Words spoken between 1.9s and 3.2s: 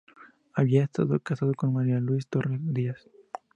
Luz Torres Díaz.